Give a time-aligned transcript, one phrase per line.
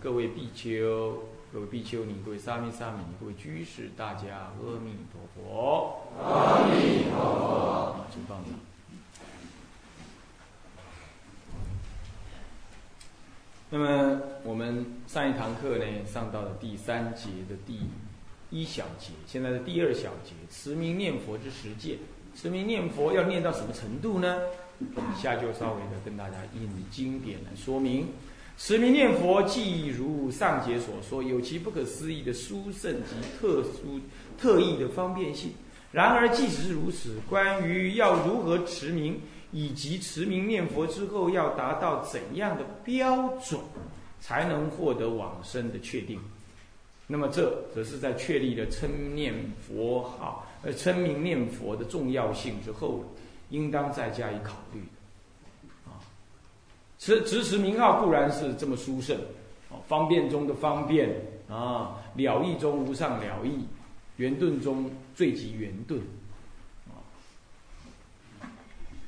[0.00, 6.02] 各位比丘、各位比丘尼、各位沙弥、沙弥尼、各位居士，大家阿弥陀佛！
[6.22, 8.06] 阿弥陀佛！
[8.12, 8.52] 请放掌。
[13.70, 17.80] 那么我们上一堂课呢，上到了第三节的第
[18.50, 21.98] 一小节，现在是第二小节，持名念佛之实践。
[22.36, 24.42] 持名念佛要念到什么程度呢？
[24.78, 28.06] 以下就稍微的跟大家引经典来说明。
[28.60, 34.00] 持名念佛，即如上节所说，有其不可思议的殊胜及特殊
[34.36, 35.52] 特异的方便性。
[35.92, 39.20] 然而，即使是如此，关于要如何持名，
[39.52, 43.60] 以及持名念佛之后要达到怎样的标准，
[44.20, 46.20] 才能获得往生的确定，
[47.06, 49.32] 那么这则是在确立了称念
[49.66, 53.04] 佛号、呃称名念佛的重要性之后，
[53.50, 54.82] 应当再加以考虑。
[56.98, 59.16] 持持持名号固然是这么殊胜，
[59.86, 61.08] 方便中的方便
[61.48, 63.64] 啊，了义中无上了义，
[64.16, 66.00] 圆顿中最极圆顿。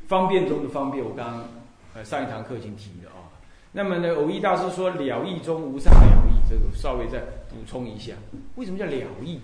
[0.06, 1.48] 方便中的方便，我刚刚
[1.94, 3.30] 呃上一堂课已经提了啊。
[3.72, 8.14] 那么呢，偶益大师说了义中无上了义，这个稍微再补充一下，
[8.56, 9.41] 为什么叫了义？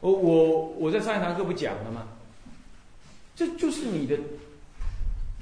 [0.00, 2.06] 我我我在上一堂课不讲了吗？
[3.34, 4.16] 这就是你的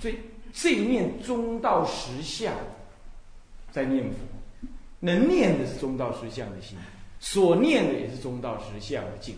[0.00, 0.18] 最
[0.54, 2.54] 这一念中道实相
[3.72, 4.68] 在念佛，
[5.00, 6.78] 能念的是中道实相的心，
[7.18, 9.36] 所念的也是中道实相的境。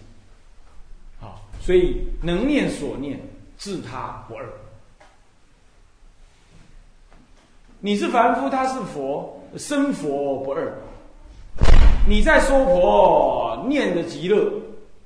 [1.19, 3.19] 好，所以能念所念，
[3.57, 4.47] 自他不二。
[7.81, 10.73] 你是凡夫，他是佛，生佛不二。
[12.07, 14.53] 你在说佛，念的极乐，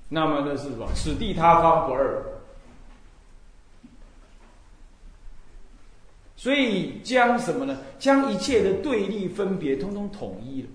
[0.09, 0.89] 那么那是什么？
[0.93, 2.21] 此地他方不二。
[6.41, 7.79] 所以将什么呢？
[7.99, 10.69] 将一切的对立分别，通通统一了，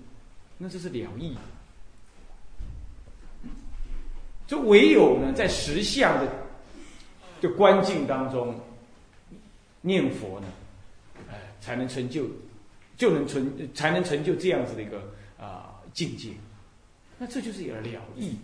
[0.58, 1.36] 那这是了义。
[4.46, 6.32] 就唯有呢，在实相的
[7.40, 8.54] 的观境当中
[9.80, 10.46] 念佛呢。
[11.28, 12.26] 哎才能成就，
[12.96, 15.02] 就能成，才能成就这样子的一个
[15.36, 16.30] 啊境界。
[17.18, 18.36] 那这就是了义，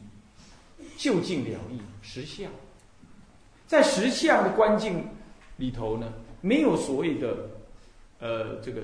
[0.96, 2.50] 就近了义实相。
[3.68, 5.06] 在实相的观境
[5.58, 7.48] 里头呢，没有所谓的
[8.18, 8.82] 呃这个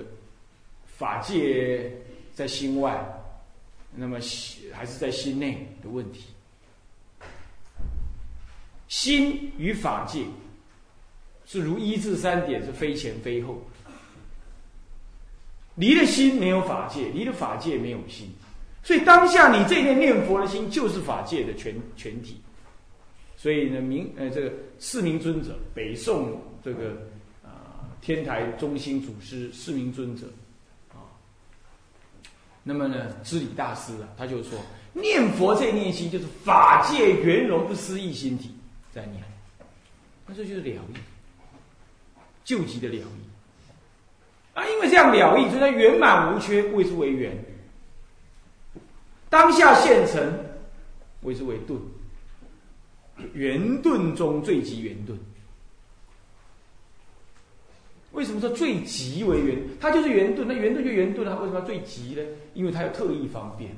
[0.97, 1.91] 法界
[2.33, 2.99] 在心外，
[3.95, 4.17] 那么
[4.71, 6.23] 还是在心内的问题。
[8.87, 10.23] 心与法界
[11.45, 13.61] 是如一至三点，是非前非后。
[15.75, 18.27] 离了心没有法界，离了法界没有心，
[18.83, 22.41] 所以当下你这念念佛的心就是法界的全全体。
[23.37, 26.97] 所以呢，明呃这个四明尊者，北宋这个
[28.01, 30.27] 天台中心祖师四明尊者
[30.89, 31.03] 啊，
[32.63, 34.57] 那么呢知礼大师啊，他就说
[34.93, 38.55] 念佛这念心就是法界圆融不思议心体
[38.91, 39.23] 在念，
[40.25, 40.93] 那这就是了义，
[42.43, 43.03] 救急的了义。
[44.55, 47.37] 啊，因为这样了义，所以它圆满无缺，谓之为圆。
[49.29, 50.33] 当下现成，
[51.21, 51.79] 谓之为顿。
[53.33, 55.17] 圆顿中最极圆顿。
[58.11, 59.57] 为什么说最极为圆？
[59.79, 62.21] 它就是圆顿，那圆顿就圆顿，它为什么要最极呢？
[62.53, 63.71] 因为它有特异方便。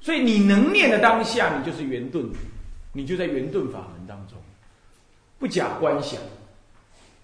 [0.00, 2.30] 所以你能念的当下，你就是圆顿，
[2.92, 4.38] 你就在圆顿法门当中，
[5.38, 6.20] 不假观想，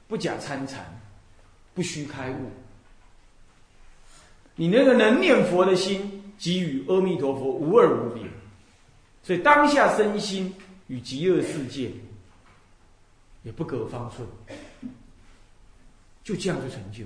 [0.08, 0.98] 不假参禅。
[1.74, 2.50] 不虚开悟，
[4.56, 8.22] 你那个能念佛的心，即与阿弥陀佛无二无别，
[9.22, 10.54] 所以当下身心
[10.88, 11.90] 与极乐世界
[13.42, 14.28] 也不隔方寸，
[16.24, 17.04] 就这样就成就。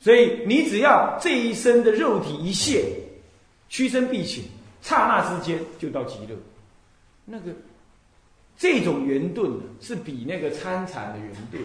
[0.00, 2.84] 所以你只要这一生的肉体一现，
[3.68, 4.44] 屈身必请，
[4.80, 6.36] 刹那之间就到极乐，
[7.24, 7.52] 那个。
[8.58, 9.50] 这种圆顿
[9.80, 11.60] 是比那个参禅的圆顿，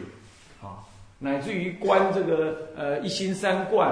[0.61, 0.81] 啊，
[1.19, 3.87] 乃至于观这个呃一心三观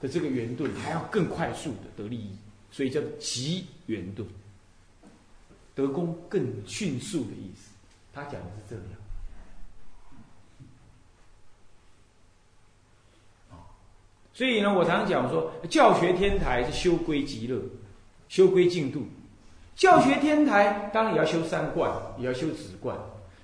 [0.00, 2.36] 的这个圆顿还要更快速的得利益，
[2.70, 4.24] 所以叫极圆顿，
[5.74, 7.70] 得功更迅速的意思。
[8.12, 8.84] 他讲的是这样。
[14.36, 17.58] 所以呢，我常常讲说，教学天台是修归极乐，
[18.28, 19.00] 修归净土。
[19.74, 22.94] 教学天台当然也要修三观，也要修止观。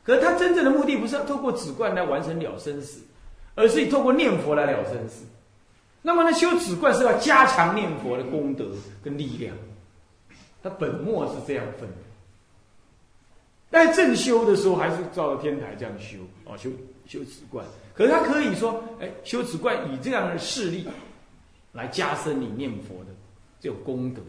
[0.04, 3.00] 可是他真正的目的不是要透过止观来完成了生死，
[3.54, 5.24] 而是透过念佛来了生死。
[6.02, 8.66] 那么呢，修止观是要加强念佛的功德
[9.02, 9.56] 跟力量。
[10.62, 11.96] 他本末是这样分的。
[13.70, 16.68] 但正修的时候，还是照着天台这样修啊，修
[17.06, 17.66] 修止观。
[17.94, 20.87] 可是他可以说，哎，修止观以这样的势力
[21.72, 23.10] 来加深你念佛的
[23.60, 24.22] 这种功德，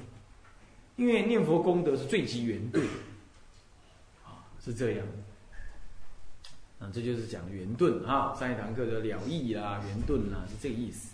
[0.96, 2.86] 因为念佛功德是最极圆顿，
[4.24, 5.06] 啊，是这样。
[6.80, 11.14] 啊，这就是讲圆顿啊，上一堂课的了义啦、圆顿啦，是这个意思。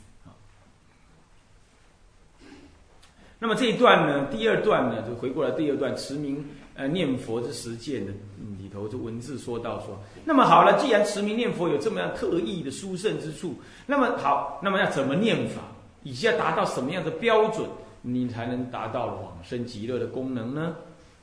[3.42, 6.44] 那么这一段呢，第二段呢，就回过来第二段持名
[6.80, 8.14] 呃念佛之实践的
[8.58, 13.54] 里头，这文字说到说，那么好了，既然持名念佛有这么样特异的殊胜之处，
[13.86, 15.62] 那么好，那么要怎么念法，
[16.04, 17.68] 以及要达到什么样的标准，
[18.02, 20.74] 你才能达到往生极乐的功能呢？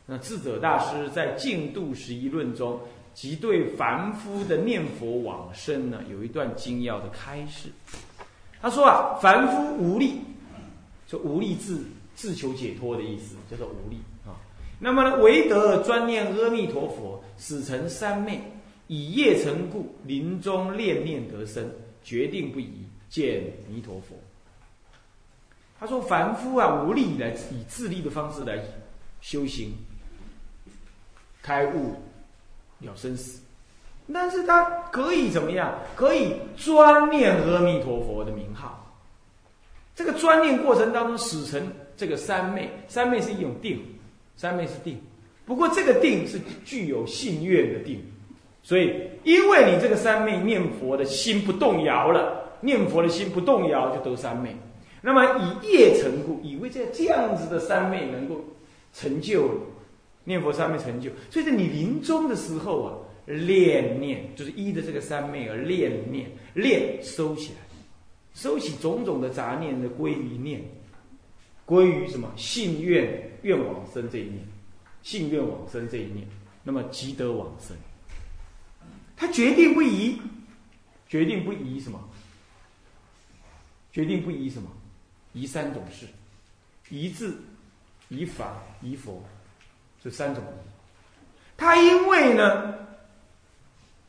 [0.05, 2.79] 那智者大师在《净度十一论》中，
[3.14, 7.70] 即对凡夫的念佛往生呢，有一段精要的开示。
[8.61, 10.20] 他说啊，凡夫无力，
[11.08, 11.82] 就无力自。
[12.17, 13.99] 自求解脱的意思叫做无力。
[14.78, 18.40] 那么呢，唯得专念阿弥陀佛，死成三昧，
[18.88, 21.70] 以业成故，临终念念得生，
[22.05, 24.17] 决定不移，见弥陀佛。
[25.81, 28.58] 他说：凡夫啊，无力来以自力的方式来
[29.20, 29.73] 修行，
[31.43, 31.94] 开悟
[32.81, 33.40] 了生死，
[34.12, 35.75] 但是他可以怎么样？
[35.94, 38.82] 可以专念阿弥陀佛的名号。
[39.94, 41.72] 这个专念过程当中，死成。
[41.96, 43.82] 这个三昧，三昧是一种定，
[44.37, 44.99] 三昧是定。
[45.44, 48.00] 不过这个定是具有信愿的定，
[48.62, 48.93] 所以
[49.23, 54.56] 因为你这个三昧念佛的心不动摇了，念佛的心不动摇就得三昧。
[55.03, 58.44] 那么以业成故，以为这这样子的三昧能够
[58.93, 59.50] 成就
[60.25, 62.93] 念佛三昧成就，所以在你临终的时候啊，
[63.27, 67.59] 练念就是依的这个三昧而练念，练收起来，
[68.35, 70.61] 收起种种的杂念的归于念。
[71.65, 74.44] 归于什么信愿愿往生这一念，
[75.02, 76.26] 信愿往生这一念，
[76.64, 77.76] 那么即得往生。
[79.16, 80.20] 他决定不移，
[81.08, 81.98] 决定不移什么？
[83.93, 84.69] 决定不移什么？
[85.32, 86.06] 移三种事：
[86.90, 87.34] 移智、
[88.08, 89.22] 移法、移佛，
[90.02, 90.43] 这三种。
[91.56, 92.75] 他因为呢，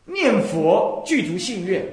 [0.06, 1.86] 念佛具足信愿，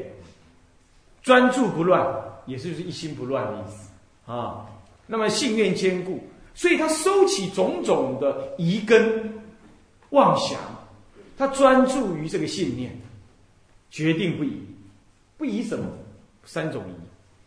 [1.22, 2.02] 专注不乱，
[2.46, 4.66] 也就是一心不乱的意思啊。
[5.06, 9.42] 那么信愿坚固，所以他收起种种的疑根
[10.10, 10.58] 妄想，
[11.36, 12.96] 他专注于这个信念，
[13.90, 14.62] 决定不移，
[15.36, 15.86] 不移什么？
[16.44, 16.84] 三种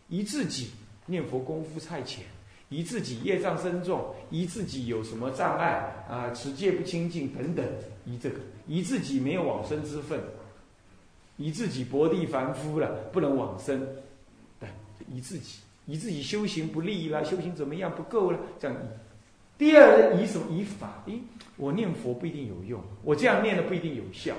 [0.08, 0.70] 疑：疑自己
[1.06, 2.24] 念佛功夫太浅，
[2.68, 7.64] 疑自己业障深重，疑自己有什么障碍啊，持戒不清净等等，
[8.04, 10.20] 疑这个，疑自己没有往生之分，
[11.36, 13.80] 疑自己薄地凡夫了，不能往生，
[14.60, 14.68] 对，
[15.10, 15.60] 疑自己。
[15.88, 18.38] 以自己修行不利啦，修行怎么样不够了？
[18.60, 18.76] 这样
[19.56, 21.02] 第二以什么以法？
[21.06, 21.18] 诶，
[21.56, 24.36] 我念佛不一定有用，我这样念的不一定有效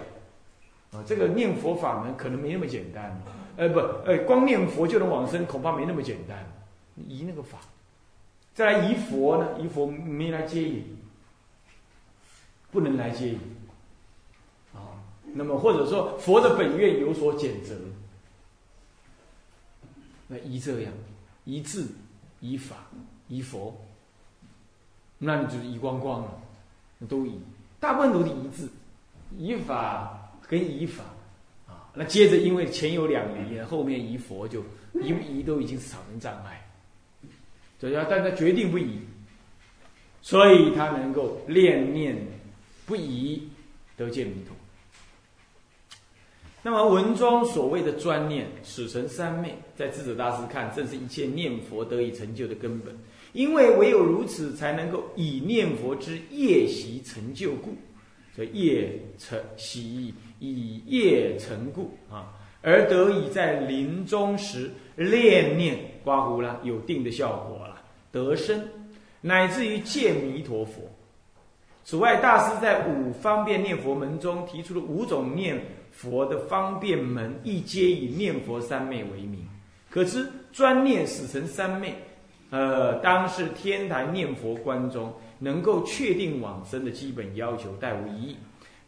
[0.91, 1.03] 啊。
[1.05, 3.19] 这个念佛法门可能没那么简单，
[3.57, 6.37] 呃不，呃光念佛就能往生，恐怕没那么简单。
[7.07, 7.57] 移那个法，
[8.53, 9.59] 再来移佛呢？
[9.59, 10.97] 移佛没来接引，
[12.71, 13.39] 不能来接引
[14.73, 15.01] 啊。
[15.33, 17.75] 那么或者说佛的本愿有所减责，
[20.27, 20.93] 那移这样。
[21.49, 21.87] 一字
[22.41, 22.75] 一法
[23.27, 23.75] 一佛，
[25.17, 26.41] 那你就是一光光了，
[27.07, 27.39] 都一，
[27.79, 28.69] 大部分都是一字，
[29.37, 31.03] 一法跟一法。
[31.67, 34.63] 啊，那接着因为前有两仪，后面一佛就
[34.93, 36.63] 一不一都已经是产生障碍，
[37.79, 38.99] 所以要但他决定不移，
[40.21, 42.15] 所以他能够念念
[42.85, 43.47] 不移
[43.97, 44.55] 得见弥陀。
[46.61, 52.93] 那么文中所谓的专念，死成三昧，在智者大师看，正是一切念佛得以成就的根本。
[53.31, 57.73] 因为唯有如此，才能够以念佛之业习成就故，
[58.35, 68.61] 所以业成习以业成故啊，而得以在临终时念念刮胡了，有定的效果了，得生，
[69.21, 70.81] 乃至于见弥陀佛。
[71.85, 75.57] 此外，大师在五方便念佛门中提出了五种念。
[75.91, 79.45] 佛的方便门亦皆以念佛三昧为名，
[79.89, 81.93] 可知专念死神三昧，
[82.49, 88.37] 呃，当是天台念佛观中能够确定往生的基本要求，殆无疑义。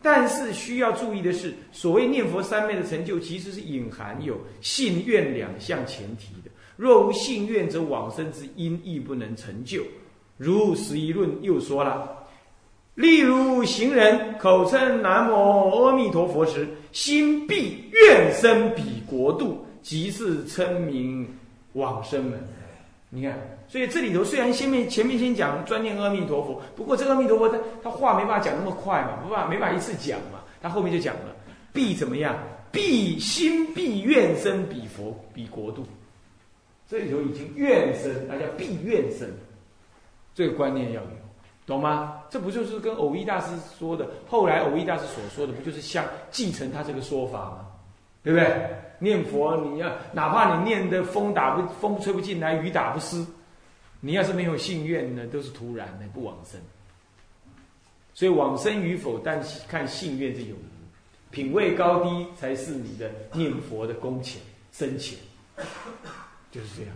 [0.01, 6.49] 但是需要注意的是，所谓念佛三昧的成就，其实是隐含有信愿两项前提的。
[6.75, 9.83] 若无信愿，则往生之因亦不能成就。
[10.37, 12.20] 如十一论又说了。
[12.95, 21.27] 例如行人口称南无阿弥陀佛时，心必愿生彼国度，即是称名
[21.73, 22.39] 往生门。
[23.09, 31.35] 你看，所以这里头虽然先面前面先讲专念阿弥陀佛，不过这个阿弥陀佛他他话没办法讲那么快嘛，不法，没法一次讲嘛，他后面就讲了，
[31.73, 32.37] 必怎么样？
[32.71, 35.85] 必心必愿生彼佛彼国度。
[36.89, 39.27] 这里头已经愿生，大家必愿生，
[40.33, 41.07] 这个观念要有。
[41.65, 42.23] 懂吗？
[42.29, 44.09] 这不就是跟偶一大师说的？
[44.27, 47.67] 后来偶一大师所说的，不就是像继承他这个说法吗？
[48.23, 48.69] 对不对？
[48.99, 53.25] 念佛，你要哪怕你念的风打不风吹不进来，雨打不湿，
[53.99, 56.59] 你要是没有信愿呢，都是徒然的，不往生。
[58.13, 60.59] 所以往生与否，但看信愿这有无，
[61.31, 64.41] 品位高低才是你的念佛的功浅
[64.71, 65.17] 深浅，
[66.51, 66.91] 就是这样。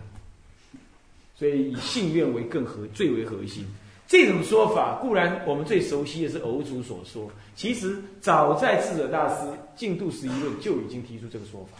[1.34, 3.66] 所以以信愿为更合，最为核心。
[4.08, 9.44] 这种说法固然我们最熟悉的是偶主所说，其实早在智者大师
[9.74, 11.78] 《净度十一论》就已经提出这个说法，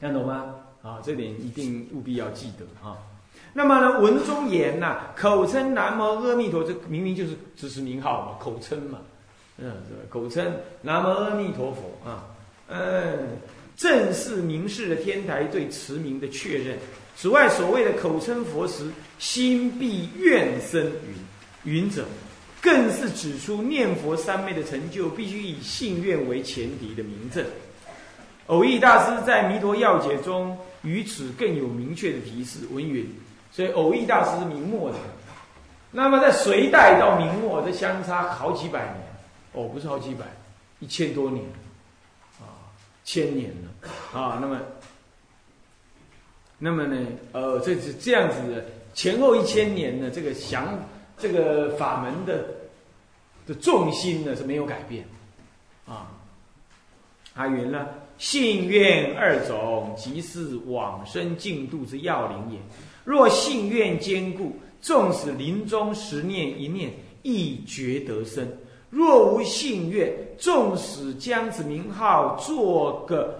[0.00, 0.56] 看懂吗？
[0.82, 2.98] 啊，这点一定务必要记得啊。
[3.52, 8.98] 那么呢，文中言呐，口称南无阿弥陀，这明明就是只是名号嘛，口称嘛，
[9.58, 10.00] 嗯，是吧？
[10.10, 10.52] 口称
[10.82, 12.26] 南无阿弥陀佛啊，
[12.68, 13.38] 嗯，
[13.76, 16.78] 正是明示了天台对慈名的确认。
[17.18, 20.84] 此外，所谓的口称佛时，心必愿生
[21.64, 22.04] 云云者，
[22.60, 27.42] 更是指出念佛三昧的成就必须以信愿为前提的明证。
[28.48, 33.10] 偶益大师在《弥陀要解》中于此更有明确的提示，文云。
[33.50, 34.98] 所以，偶益大师是明末的，
[35.90, 38.96] 那么在隋代到明末，这相差好几百年，
[39.52, 40.26] 哦，不是好几百，
[40.80, 41.42] 一千多年，
[42.38, 42.68] 啊，
[43.04, 43.88] 千年了，
[44.20, 44.60] 啊，那么。
[46.58, 50.78] 那么呢，呃，这是这样子的，前后一千年的这个想
[51.18, 52.46] 这个法门的
[53.46, 55.04] 的重心呢是没有改变，
[55.86, 56.10] 啊，
[57.34, 57.86] 阿云呢，
[58.16, 62.58] 信愿二种即是往生净土之要领也。
[63.04, 66.90] 若信愿坚固，纵使临终十念一念，
[67.22, 68.44] 亦觉得生；
[68.90, 73.38] 若无信愿，纵使将子名号做个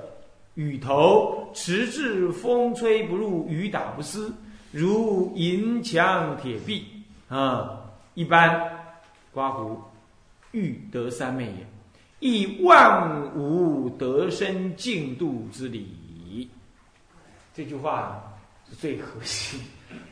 [0.55, 4.31] 雨头，持至风吹不入，雨打不湿，
[4.73, 6.87] 如银墙铁壁
[7.29, 7.81] 啊、
[8.13, 8.61] 一般
[9.33, 9.81] 刮胡，
[10.53, 11.67] 欲得三昧也，
[12.21, 16.47] 亦万无得生净度之理。
[17.55, 18.23] 这句话
[18.69, 19.59] 是最核心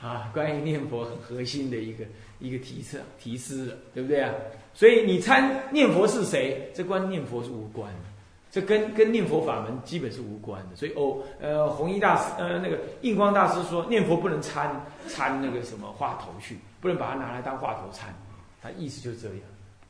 [0.01, 2.07] 啊，关于念佛很核心的一个
[2.41, 4.33] 一个提示提示，对不对啊？
[4.73, 8.14] 所以你参念佛是谁，这关念佛是无关的。
[8.55, 18.15] 这跟跟念佛法门基本是无关的，所以哦，呃，弘一大师，呃，那个印光大师说念佛不能参参那个什么话头去，不能把它拿来当话头参，
[18.63, 19.39] 他意思就是这样。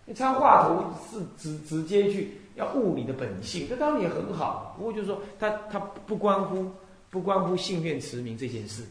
[0.07, 6.67] 你参话头是直直接去要悟你的本性，这当然也很好，不过就是说，他他不关乎
[7.11, 8.83] 不关乎信愿持名这件事，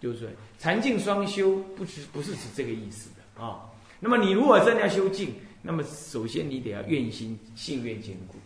[0.00, 0.28] 对不对？
[0.60, 3.66] 禅净双修不是不是指这个意思的啊。
[3.98, 8.36] 那么你如果真的要修静，那么首先你得要愿心信愿坚固。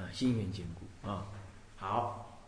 [0.00, 1.26] 啊，心愿坚固啊。
[1.76, 2.40] 好，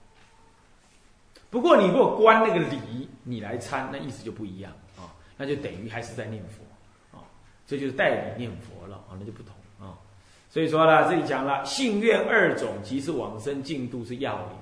[1.51, 7.25] 不过你如果观那个理，你来参，那意思就不一样啊，那就等于还是在念佛啊，
[7.67, 9.55] 这就是代理念佛了啊，那就不同
[9.87, 9.99] 啊。
[10.49, 14.57] 所以说呢，这里讲了信愿二种，即是往生净度是要领。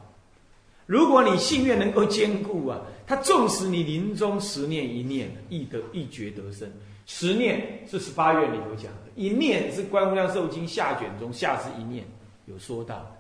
[0.87, 6.68] 如果你信愿能够兼顾啊，他纵使你临终十念一念，一得一觉得生。
[7.06, 12.04] 十念是十八愿里头讲的，一念是《观无量寿经》下卷中下是一念，
[12.50, 13.12] 有说到的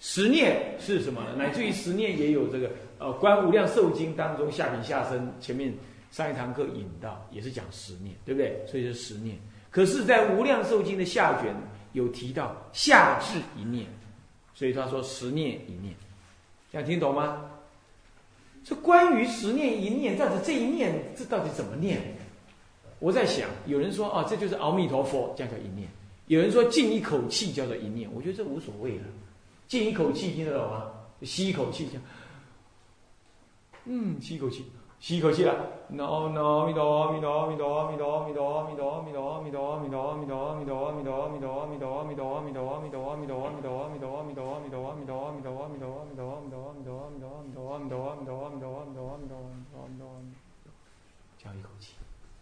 [0.00, 1.22] 十念是什么？
[1.36, 5.72] 乃至于十念也有这个呃《观无量寿经》当中下品下生前面
[6.10, 8.62] 上一堂课引到，也是讲十念，对不对？
[8.66, 9.36] 所以是十念。
[9.70, 11.54] 可是，在《无量寿经》的下卷
[11.92, 13.86] 有提到下至一念，
[14.54, 15.94] 所以他说十念一念，
[16.70, 17.50] 想听懂吗？
[18.62, 22.00] 这关于十念一念，到底这一念这到底怎么念？
[23.00, 25.88] 我在想，有人说啊，这就是阿弥陀佛，这样叫一念。
[26.26, 29.04] 有人说进一口气叫做一念我觉得这无所谓了
[29.66, 30.90] 进一口气听得懂吗
[31.22, 31.88] 吸一口气一
[33.84, 34.64] 嗯吸一口气
[35.00, 35.54] 吸一口气了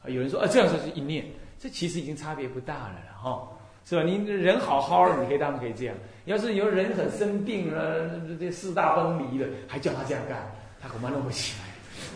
[0.07, 1.27] 有人说啊这样才是一念
[1.59, 3.49] 这其实已经差别不大了然后
[3.85, 4.03] 是吧？
[4.03, 5.95] 你人好好的，你可以当然可以这样。
[6.25, 8.09] 要是有人很生病了，
[8.39, 11.67] 这四大崩离了，还叫他这样干，他恐怕弄不起来，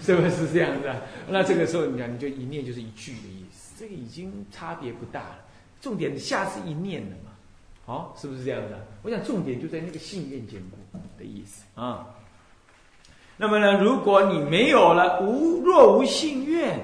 [0.02, 0.88] 是不是这样子？
[1.28, 5.38] 那这个时候，你看，你就一念就是一句的意思，这个已经差别不大了。
[5.80, 7.32] 重点下是一念的嘛，
[7.84, 8.78] 好，是不是这样的？
[9.02, 12.06] 我想重点就在那个信愿坚固的意思啊。
[13.36, 16.78] 那么呢，如果你没有了无若无信愿，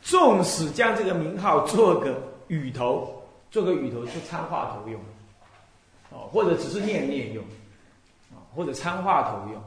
[0.00, 3.17] 纵使将这个名号做个语头，
[3.50, 5.00] 做个语头是参话头用。
[6.10, 7.44] 哦，或者只是念念用，
[8.30, 9.62] 啊，或者参话头用。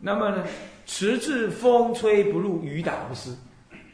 [0.00, 0.42] 那么呢，
[0.86, 3.36] 迟至风吹不入，雨打不湿，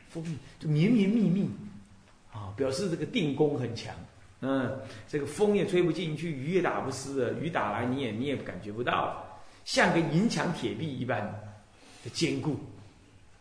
[0.09, 0.25] 风
[0.61, 1.51] 就绵绵密密，
[2.33, 3.93] 啊，表示这个定功很强。
[4.43, 9.21] 嗯，这个风也吹不进去，雨也打不湿的，雨打来你也你也感觉不到，
[9.65, 11.21] 像个银墙铁壁一般
[12.05, 12.57] 的坚固。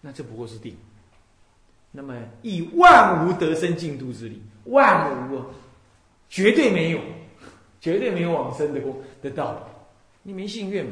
[0.01, 0.75] 那这不过是定。
[1.91, 5.43] 那么以万无得生净土之理，万无
[6.31, 6.99] 绝对没有，
[7.79, 9.59] 绝对没有往生的功的道理。
[10.23, 10.91] 你没信愿吗？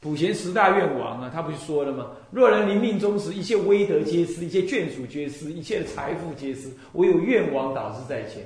[0.00, 2.12] 普贤十大愿王啊，他不是说了吗？
[2.30, 8.44] 若人临命终时，一切威德皆失，一切眷属皆失，一切的财富皆失，唯有愿王导师在前，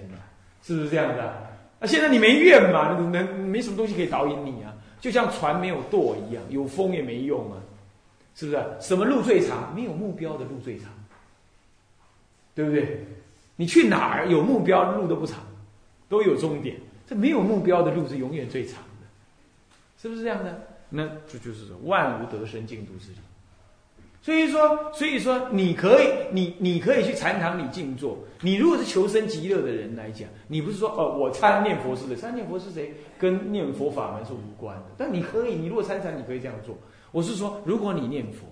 [0.62, 1.24] 是不是这样的？
[1.78, 4.74] 啊，现在你没愿嘛，能没什么东西可以导引你啊？
[4.98, 7.58] 就像船没有舵一样，有风也没用啊，
[8.34, 8.64] 是不是？
[8.80, 9.74] 什么路最长？
[9.74, 10.88] 没有目标的路最长，
[12.54, 13.04] 对不对？
[13.62, 15.38] 你去哪儿有目标，路都不长，
[16.08, 16.76] 都有终点。
[17.06, 19.06] 这没有目标的路是永远最长的，
[19.96, 20.60] 是不是这样的？
[20.88, 23.18] 那这就是万无得生净土之理。
[24.20, 28.18] 所以说，所以说你可以，你你可以去禅堂里静坐。
[28.40, 32.92] 你如果是求生极乐的人来讲，你不是说哦，我参念佛是的，参念佛是谁？
[33.16, 34.86] 跟念佛法门是无关的。
[34.98, 36.76] 但你可以，你如果参禅，你可以这样做。
[37.12, 38.44] 我是说，如果你念佛，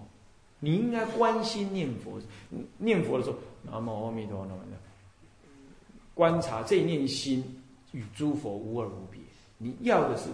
[0.61, 2.13] 你应该关心念佛，
[2.79, 3.37] 念佛的时候，
[3.73, 3.81] 阿
[4.13, 4.49] 弥陀佛，
[6.21, 7.43] 观察这念心
[7.93, 9.19] 与诸佛无二无别。
[9.57, 10.29] 你要的是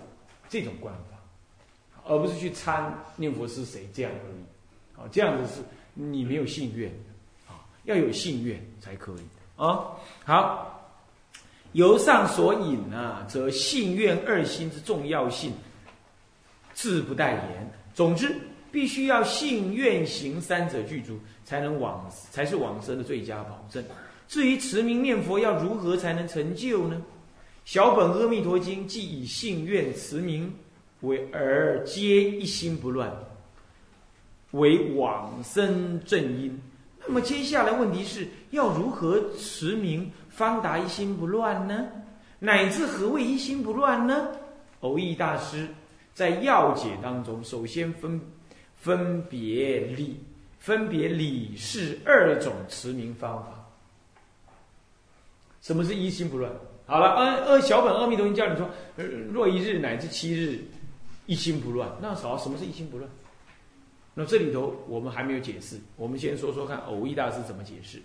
[0.48, 1.16] 这种观法。
[2.08, 5.60] 而不是去参念佛是谁这样而已，啊，这样子是
[5.92, 6.88] 你没有信愿，
[7.48, 9.90] 啊，要有信愿才可以啊。
[10.24, 10.88] 好，
[11.72, 15.52] 由上所引啊，则信愿二心之重要性，
[16.74, 17.70] 自不待言。
[17.92, 18.36] 总之，
[18.70, 23.84] 必须要信愿行三者具足，才能往才是往生的最佳保证。
[24.28, 27.02] 至于持名念佛要如何才能成就呢？
[27.64, 30.54] 小本阿弥陀经既以信愿持名。
[31.02, 33.14] 为而皆一心不乱，
[34.52, 36.58] 为往生正因。
[37.06, 41.86] 那么接下来问题是要如何持名方达一心不乱呢？
[42.38, 44.28] 乃至何谓一心不乱呢？
[44.80, 45.68] 偶益大师
[46.14, 48.18] 在要解当中，首先分
[48.74, 50.18] 分别理，
[50.58, 53.55] 分别理是二种持名方法。
[55.66, 56.52] 什么是一心不乱？
[56.86, 58.70] 好了，阿阿小本阿弥陀经教你说，
[59.32, 60.60] 若一日乃至七日。
[61.26, 63.10] 一心不乱，那好，什么是一心不乱？
[64.14, 68.00] 那这里头我们还没有解释，我们先说说看，偶益大师怎么解释。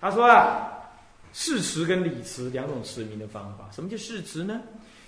[0.00, 0.70] 他说啊，
[1.32, 3.68] 誓词跟理词两种持名的方法。
[3.72, 4.62] 什么叫誓词呢？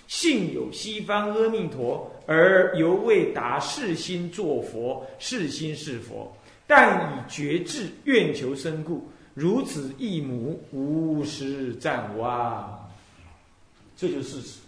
[0.07, 6.29] 信有西方阿弥陀，而犹未达誓心作佛，誓心是佛，
[6.67, 12.89] 但以觉智愿求生故，如此一母无师暂忘，
[13.95, 14.59] 这就是事实。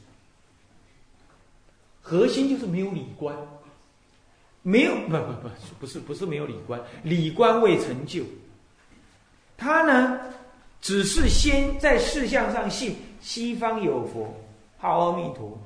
[2.03, 3.35] 核心就是没有理观，
[4.61, 8.23] 没有不不不不是不是没有理观，理观未成就。
[9.57, 10.19] 他呢，
[10.79, 14.31] 只是先在事相上信西方有佛，
[14.77, 15.59] 号阿弥陀，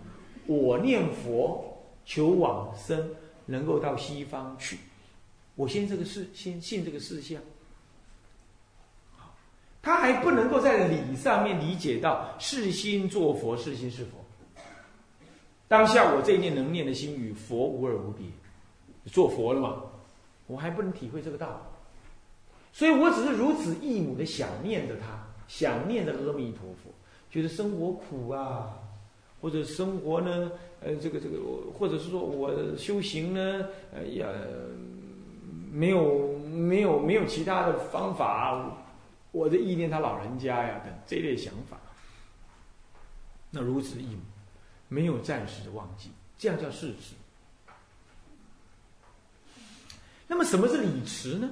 [0.46, 3.06] 我念佛求往生，
[3.48, 4.78] 能够到西方去。
[5.56, 7.42] 我先这个事，先信这个事相。
[9.84, 14.12] 他还不能够在理上面理解到是心做佛，是心是佛。
[15.68, 18.26] 当下我这一念能念的心与佛无二无别，
[19.12, 19.84] 做佛了嘛？
[20.48, 21.54] 我还不能体会这个道理，
[22.72, 26.90] 所以我只是如此一母的想念着他，想念着阿弥陀佛，
[27.30, 28.78] 觉得生活苦啊，
[29.42, 31.38] 或者生活呢，呃，这个这个，
[31.78, 34.28] 或者是说我修行呢，呃，呀，
[35.72, 38.78] 没有没有没有其他的方法，
[39.34, 41.78] 我的意念他老人家呀等这类想法，
[43.52, 44.18] 那如此一。
[44.90, 47.16] 没有暂时的忘记，这样叫事实。
[50.28, 51.50] 那么什么是理持呢？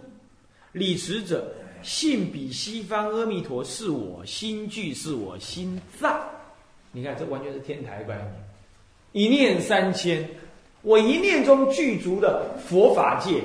[0.74, 6.24] 理持者，信比西方阿弥陀是我心具，是我心脏。
[6.91, 8.44] 你看，这完全是天台观念。
[9.13, 10.30] 一念三千，
[10.84, 13.41] 我一念中具足的佛法界、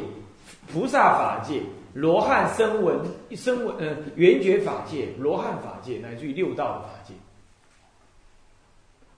[0.70, 1.62] 菩萨法界、
[1.96, 3.00] 罗汉声闻、
[3.34, 7.14] 声闻呃圆觉法界、罗汉法界，乃至于六道的法界。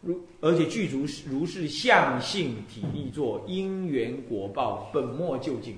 [0.00, 5.76] 如而且具足如是相性体力作因缘果报本末究竟，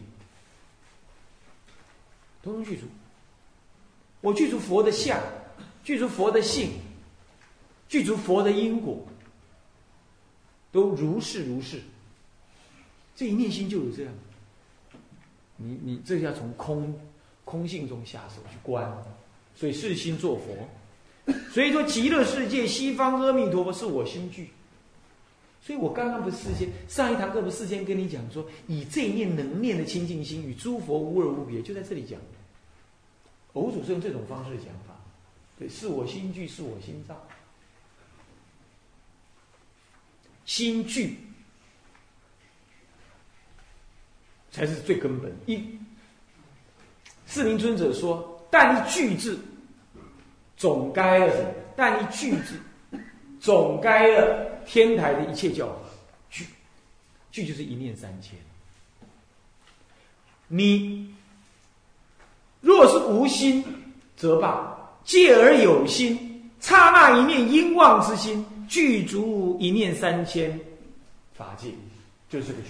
[2.42, 2.84] 通通具足。
[4.20, 5.18] 我具足佛的相，
[5.82, 6.68] 具足佛的性，
[7.88, 9.02] 具足佛的因果，
[10.70, 11.80] 都如是如是。
[13.16, 14.12] 这一念心就有这样。
[15.62, 16.98] 你你这要从空
[17.44, 18.90] 空性中下手去观，
[19.54, 21.34] 所以是心做佛。
[21.52, 24.50] 所以说，极乐世界西方阿弥陀佛是我心具。
[25.62, 32.18] 所以我刚刚不是事先上一堂课不是事先跟你讲说，以这一念能念的清净心与诸佛无二无别，就在这里讲。
[33.52, 34.94] 偶主是用这种方式讲法，
[35.58, 37.20] 对，是我心具，是我心造，
[40.46, 41.18] 心具
[44.50, 45.32] 才是最根本。
[45.46, 45.62] 一
[47.26, 49.38] 四明尊者说：“但一具字，
[50.56, 51.54] 总该了？
[51.76, 52.54] 但一具字，
[53.40, 55.74] 总该了。”天台的一切教法，
[56.28, 56.44] 具，
[57.32, 58.38] 具就是一念三千。
[60.46, 61.12] 你
[62.60, 63.64] 若是无心，
[64.16, 70.60] 则罢；戒而有心，刹那一念因妄之心，具足一念三千
[71.34, 71.70] 法界，
[72.28, 72.68] 就是这个句，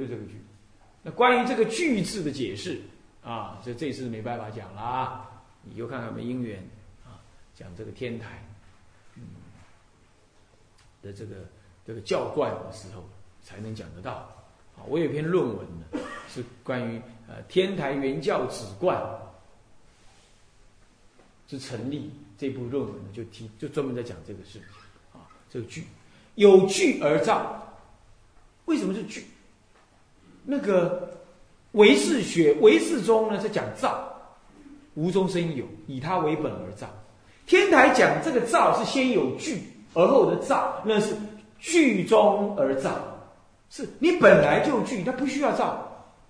[0.00, 0.40] 就这个句。
[1.02, 2.80] 那关于这个“句”字的解释
[3.22, 5.28] 啊，这这次没办法讲了，
[5.62, 6.58] 你就看看我们因缘
[7.04, 7.20] 啊，
[7.54, 8.42] 讲这个天台。
[11.02, 11.36] 的这个
[11.86, 13.02] 这个教观的时候，
[13.42, 14.12] 才能讲得到。
[14.76, 19.02] 啊，我有一篇论文呢，是关于呃天台原教旨观
[21.48, 24.62] 之成立这部论文呢，就提就专门在讲这个事情。
[25.14, 25.84] 啊，这个句
[26.34, 27.66] 有句而造，
[28.66, 29.24] 为什么是句？
[30.44, 31.10] 那个
[31.72, 34.02] 唯识学唯识中呢，是讲造，
[34.94, 36.86] 无中生有，以它为本而造。
[37.46, 39.62] 天台讲这个造是先有具。
[39.92, 41.16] 而后的造，那是
[41.58, 42.92] 具中而造，
[43.70, 45.84] 是你本来就具，它不需要造，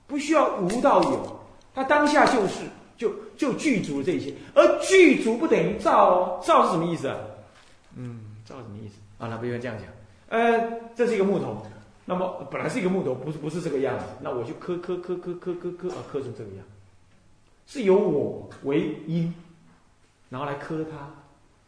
[0.06, 1.40] 不需要无到有，
[1.74, 2.64] 它当下就是，
[2.96, 4.32] 就就具足这些。
[4.54, 7.18] 而具足不等于造哦，造是什么意思啊？
[7.96, 8.94] 嗯，造什么意思？
[9.18, 9.86] 啊，那不用这样讲。
[10.30, 11.62] 呃，这是一个木头，
[12.10, 16.66] 那么本来是一个木头，不是不是这个样子，那我就磕磕磕磕磕磕磕啊，磕成这个样，
[17.68, 19.32] 是由我为因，
[20.28, 20.96] 然后来磕它，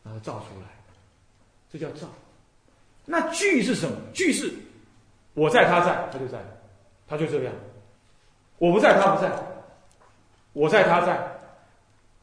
[0.03, 0.67] 然后造出来。
[1.71, 2.09] 这叫造，
[3.07, 3.97] 那具是什么？
[4.13, 4.53] 具是
[5.35, 6.43] 我在，他在，他就在，
[7.07, 7.55] 他就这样。
[8.59, 9.31] 我不在，他不在；
[10.55, 11.39] 我在，他在。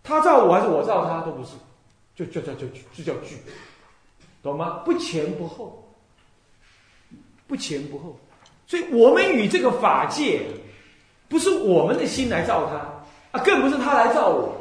[0.04, 1.56] 他造我还是我造他，都不是，
[2.16, 3.38] 就叫叫叫就叫具，
[4.44, 4.84] 懂吗？
[4.84, 5.89] 不前不后，
[7.50, 8.18] 不前不后。
[8.66, 10.46] 所以我们与这个法界，
[11.28, 14.56] 不是我们的心来造他啊，更不是他来造我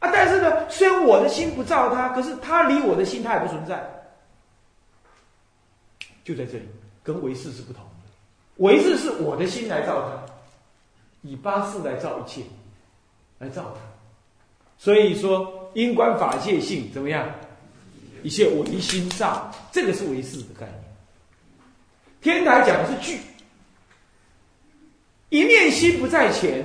[0.00, 0.10] 啊。
[0.10, 3.88] 但是呢，虽然我的心不造他，可是他离我的心，他也不存在。
[6.24, 6.64] 就在这里，
[7.02, 7.90] 跟唯识是不同的。
[8.56, 10.32] 唯识是我的心来造它，
[11.22, 12.42] 以八识来造一切，
[13.38, 13.80] 来造它。
[14.78, 17.28] 所以说，因观法界性怎么样？
[18.22, 20.89] 一切唯心造，这个是唯识的概念。
[22.20, 23.18] 天台讲的是聚，
[25.30, 26.64] 一念心不在前，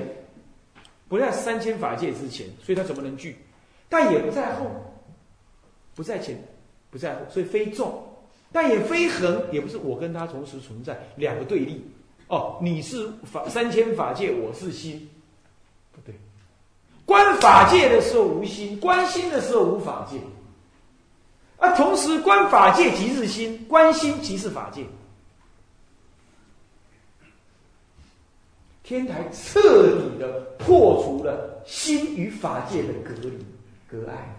[1.07, 3.37] 不在三千法界之前，所以它怎么能聚？
[3.87, 4.69] 但也不在后，
[5.95, 6.37] 不在前，
[6.91, 8.01] 不在后，所以非众。
[8.51, 11.83] 但也非恒，也不是我跟他同时存在两个对立。
[12.27, 15.09] 哦，你是法三千法界，我是心，
[15.91, 16.15] 不对。
[17.05, 20.17] 观法界的时候无心，观心的时候无法界。
[21.57, 24.85] 啊，同时观法界即是心，观心即是法界。
[28.85, 33.43] 天台彻底的破除了心与法界的隔离、
[33.89, 34.35] 隔碍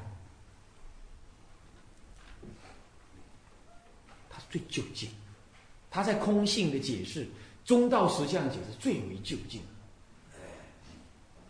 [4.31, 4.39] 它。
[4.49, 5.09] 最究竟，
[5.91, 7.27] 他在空性的解释、
[7.65, 9.61] 中道实相解释最为究竟。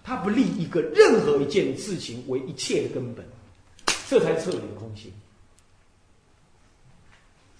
[0.02, 3.26] 他不立一个任何一件事情为一切的根本，
[4.08, 5.12] 这才彻底的空性，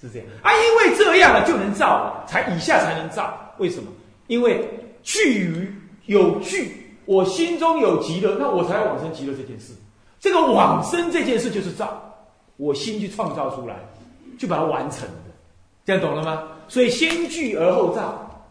[0.01, 0.29] 是这样。
[0.43, 3.55] 啊，因为这样了就能造了，才以下才能造。
[3.59, 3.93] 为什么？
[4.29, 4.67] 因为
[5.07, 5.73] 具于
[6.07, 9.73] 有具，我心中有极乐，那我才往生极乐这件事。
[10.19, 12.13] 这个往生这件事就是造，
[12.57, 13.77] 我心去创造出来，
[14.37, 15.09] 就把它完成。
[15.85, 16.49] 这样懂了吗？
[16.67, 18.45] 所以先具而后造，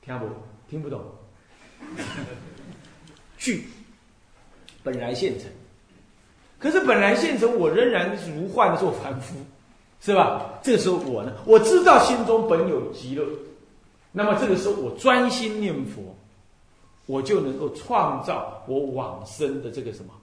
[0.00, 0.26] 听不？
[0.70, 1.02] 听不懂？
[3.36, 3.66] 具
[4.84, 5.50] 本来现成，
[6.60, 9.34] 可是本来现成，我仍然如幻做凡夫，
[10.06, 10.60] 是吧？
[10.62, 13.26] 这个时候我呢，我知道心中本有极乐，
[14.12, 16.16] 那么这个时候我专心念佛，
[17.06, 20.14] 我就能够创造我往生的这个什么，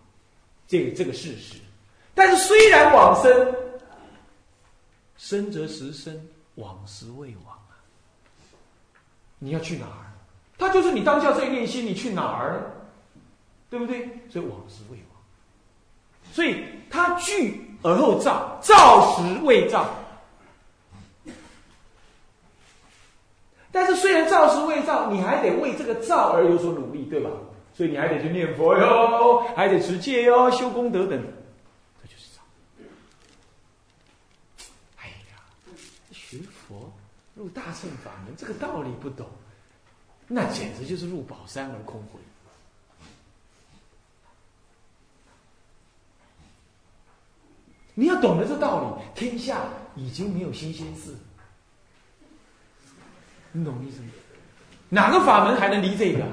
[0.69, 1.55] 这个这个事实。
[2.15, 3.55] 但是虽然往生，
[5.17, 6.17] 生则时生，
[6.55, 7.75] 往时未往啊！
[9.39, 10.15] 你要去哪儿？
[10.57, 12.71] 他就是你当下这一念心，你去哪儿？
[13.69, 14.07] 对不对？
[14.29, 15.21] 所以往时未往，
[16.31, 19.87] 所以他具而后造，造时未造。
[23.71, 27.29] 但是虽然造时未造，你还得为这个造而有所努力，对吧？
[27.75, 31.19] 所以你还得去念佛哟，还得持戒哟，修功德等，
[31.99, 32.41] 这就是造。
[34.97, 35.41] 哎呀，
[36.11, 36.93] 学佛
[37.33, 39.27] 入大乘法门，这个道理不懂，
[40.27, 42.19] 那简直就是入宝山而空回。
[47.95, 49.61] 你要懂得这道理，天下
[49.95, 51.15] 已经没有新鲜事。
[53.51, 54.07] 你懂意思吗？
[54.89, 56.23] 哪个法门还能离这个？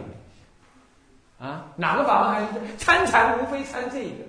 [1.38, 3.38] 啊，哪个法门还能参禅？
[3.38, 4.24] 无非参这个，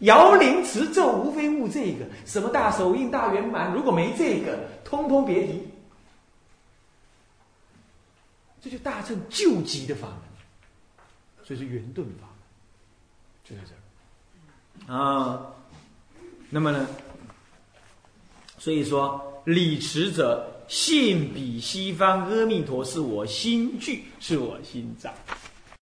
[0.00, 2.04] 摇铃持咒无非悟这个。
[2.26, 5.68] 什么大手印、大圆满，如果没这个，通通别提。
[8.60, 10.18] 这就大乘救急的法门，
[11.44, 12.36] 所以是圆顿法门，
[13.44, 15.46] 就在这儿啊。
[16.54, 16.86] 那么呢？
[18.58, 25.10] 所以说，理持者信彼西方阿弥陀是我心具，是我心藏。